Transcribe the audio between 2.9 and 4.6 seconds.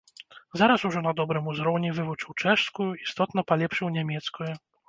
істотна палепшыў нямецкую.